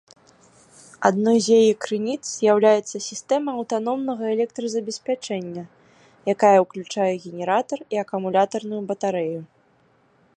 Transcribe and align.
Адной 1.07 1.37
з 1.47 1.57
яе 1.57 1.73
крыніц 1.85 2.21
з'яўляецца 2.29 2.97
сістэма 3.09 3.49
аўтаномнага 3.57 4.23
электразабеспячэння, 4.37 5.63
якая 6.35 6.55
ўключае 6.65 7.11
генератар 7.27 7.79
і 7.97 8.01
акумулятарную 8.07 8.81
батарэю. 8.91 9.41